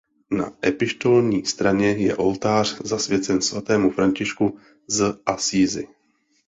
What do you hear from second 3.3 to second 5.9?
svatému Františku z Assisi.